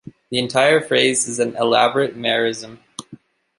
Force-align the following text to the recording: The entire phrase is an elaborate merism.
The 0.31 0.39
entire 0.39 0.81
phrase 0.81 1.27
is 1.27 1.37
an 1.37 1.55
elaborate 1.57 2.17
merism. 2.17 2.79